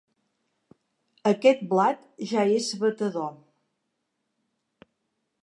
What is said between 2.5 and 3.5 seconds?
és batedor.